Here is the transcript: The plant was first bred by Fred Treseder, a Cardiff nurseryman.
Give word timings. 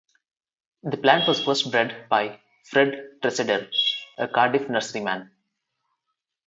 The 0.81 0.97
plant 0.97 1.27
was 1.27 1.43
first 1.45 1.69
bred 1.69 2.09
by 2.09 2.39
Fred 2.71 3.19
Treseder, 3.21 3.69
a 4.17 4.27
Cardiff 4.27 4.67
nurseryman. 4.67 5.29